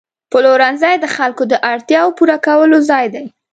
پلورنځی 0.31 0.95
د 0.99 1.05
خلکو 1.15 1.43
د 1.51 1.53
اړتیاوو 1.71 2.15
پوره 2.17 2.37
کولو 2.45 2.77
ځای 2.89 3.05
دی. 3.13 3.25